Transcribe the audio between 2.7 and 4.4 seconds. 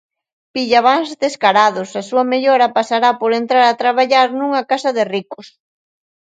pasará por entrar a traballar